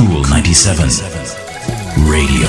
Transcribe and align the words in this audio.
Cool 0.00 0.22
97 0.30 0.88
Radio. 2.08 2.48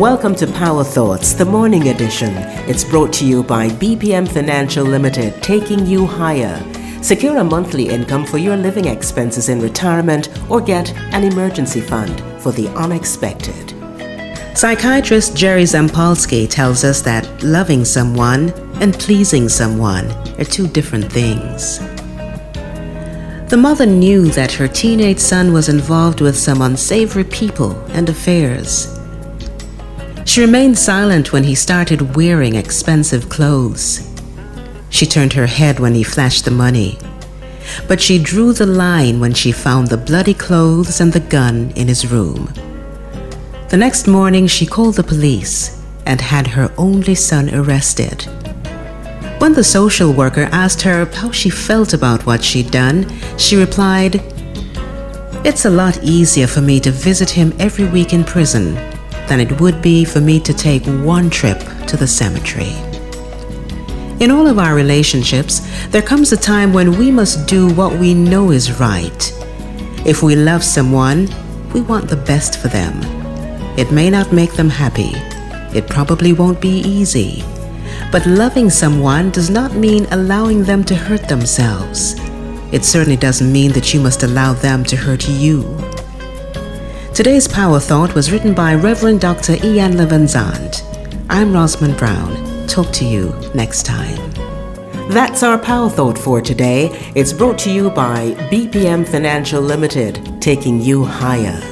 Welcome 0.00 0.34
to 0.36 0.46
Power 0.46 0.84
Thoughts, 0.84 1.34
the 1.34 1.44
morning 1.44 1.88
edition. 1.88 2.32
It's 2.66 2.82
brought 2.82 3.12
to 3.14 3.26
you 3.26 3.42
by 3.42 3.68
BPM 3.68 4.26
Financial 4.26 4.86
Limited, 4.86 5.42
taking 5.42 5.84
you 5.84 6.06
higher. 6.06 6.58
Secure 7.02 7.36
a 7.36 7.44
monthly 7.44 7.90
income 7.90 8.24
for 8.24 8.38
your 8.38 8.56
living 8.56 8.86
expenses 8.86 9.50
in 9.50 9.60
retirement 9.60 10.30
or 10.48 10.62
get 10.62 10.94
an 11.12 11.24
emergency 11.24 11.82
fund 11.82 12.22
for 12.40 12.52
the 12.52 12.68
unexpected. 12.68 13.74
Psychiatrist 14.56 15.36
Jerry 15.36 15.64
Jampolsky 15.64 16.48
tells 16.48 16.84
us 16.84 17.02
that 17.02 17.28
loving 17.42 17.84
someone 17.84 18.48
and 18.80 18.94
pleasing 18.94 19.46
someone 19.46 20.10
are 20.40 20.44
two 20.44 20.66
different 20.68 21.12
things. 21.12 21.80
The 23.52 23.58
mother 23.58 23.84
knew 23.84 24.30
that 24.30 24.52
her 24.52 24.66
teenage 24.66 25.18
son 25.18 25.52
was 25.52 25.68
involved 25.68 26.22
with 26.22 26.38
some 26.38 26.62
unsavory 26.62 27.24
people 27.24 27.72
and 27.90 28.08
affairs. 28.08 28.98
She 30.24 30.40
remained 30.40 30.78
silent 30.78 31.34
when 31.34 31.44
he 31.44 31.54
started 31.54 32.16
wearing 32.16 32.54
expensive 32.54 33.28
clothes. 33.28 34.08
She 34.88 35.04
turned 35.04 35.34
her 35.34 35.46
head 35.46 35.80
when 35.80 35.94
he 35.94 36.02
flashed 36.02 36.46
the 36.46 36.50
money. 36.50 36.98
But 37.86 38.00
she 38.00 38.18
drew 38.18 38.54
the 38.54 38.64
line 38.64 39.20
when 39.20 39.34
she 39.34 39.52
found 39.52 39.88
the 39.88 39.98
bloody 39.98 40.32
clothes 40.32 41.02
and 41.02 41.12
the 41.12 41.20
gun 41.20 41.74
in 41.76 41.88
his 41.88 42.10
room. 42.10 42.50
The 43.68 43.76
next 43.76 44.06
morning, 44.06 44.46
she 44.46 44.64
called 44.64 44.94
the 44.94 45.02
police 45.02 45.78
and 46.06 46.22
had 46.22 46.46
her 46.46 46.72
only 46.78 47.14
son 47.14 47.54
arrested. 47.54 48.26
When 49.42 49.54
the 49.54 49.64
social 49.64 50.12
worker 50.12 50.48
asked 50.52 50.82
her 50.82 51.04
how 51.04 51.32
she 51.32 51.50
felt 51.50 51.94
about 51.94 52.24
what 52.26 52.44
she'd 52.44 52.70
done, 52.70 53.10
she 53.38 53.56
replied, 53.56 54.22
It's 55.44 55.64
a 55.64 55.70
lot 55.70 56.00
easier 56.04 56.46
for 56.46 56.60
me 56.60 56.78
to 56.78 56.92
visit 56.92 57.28
him 57.28 57.52
every 57.58 57.86
week 57.86 58.12
in 58.12 58.22
prison 58.22 58.74
than 59.26 59.40
it 59.40 59.60
would 59.60 59.82
be 59.82 60.04
for 60.04 60.20
me 60.20 60.38
to 60.38 60.54
take 60.54 60.84
one 60.86 61.28
trip 61.28 61.58
to 61.88 61.96
the 61.96 62.06
cemetery. 62.06 62.70
In 64.20 64.30
all 64.30 64.46
of 64.46 64.60
our 64.60 64.76
relationships, 64.76 65.60
there 65.88 66.02
comes 66.02 66.30
a 66.30 66.36
time 66.36 66.72
when 66.72 66.96
we 66.96 67.10
must 67.10 67.48
do 67.48 67.68
what 67.74 67.98
we 67.98 68.14
know 68.14 68.52
is 68.52 68.78
right. 68.78 69.32
If 70.06 70.22
we 70.22 70.36
love 70.36 70.62
someone, 70.62 71.28
we 71.74 71.80
want 71.80 72.08
the 72.08 72.24
best 72.30 72.60
for 72.60 72.68
them. 72.68 72.94
It 73.76 73.90
may 73.90 74.08
not 74.08 74.32
make 74.32 74.52
them 74.52 74.70
happy. 74.70 75.10
It 75.76 75.88
probably 75.88 76.32
won't 76.32 76.60
be 76.60 76.78
easy. 76.82 77.42
But 78.10 78.26
loving 78.26 78.70
someone 78.70 79.30
does 79.30 79.50
not 79.50 79.74
mean 79.74 80.06
allowing 80.10 80.64
them 80.64 80.82
to 80.84 80.94
hurt 80.94 81.28
themselves. 81.28 82.14
It 82.72 82.84
certainly 82.84 83.16
doesn't 83.16 83.52
mean 83.52 83.72
that 83.72 83.94
you 83.94 84.00
must 84.00 84.22
allow 84.22 84.54
them 84.54 84.82
to 84.84 84.96
hurt 84.96 85.28
you. 85.28 85.62
Today's 87.14 87.46
Power 87.46 87.78
Thought 87.78 88.14
was 88.14 88.32
written 88.32 88.54
by 88.54 88.74
Reverend 88.74 89.20
Dr. 89.20 89.54
Iyanla 89.54 90.08
Vanzant. 90.08 90.82
I'm 91.28 91.52
Rosamond 91.52 91.96
Brown 91.96 92.52
talk 92.72 92.90
to 92.90 93.04
you 93.04 93.34
next 93.54 93.84
time. 93.84 94.18
That's 95.10 95.42
our 95.42 95.58
Power 95.58 95.90
Thought 95.90 96.18
for 96.18 96.40
today. 96.40 96.88
It's 97.14 97.32
brought 97.32 97.58
to 97.60 97.70
you 97.70 97.90
by 97.90 98.30
BPM 98.50 99.06
Financial 99.06 99.60
Limited, 99.60 100.40
taking 100.40 100.80
you 100.80 101.04
higher. 101.04 101.71